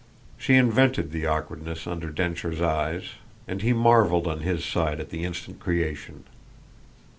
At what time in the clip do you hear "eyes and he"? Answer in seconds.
2.59-3.71